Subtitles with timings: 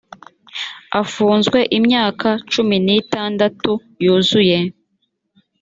[1.01, 3.71] afunzwe imyaka cumi n’itandatu
[4.03, 4.57] yuzuye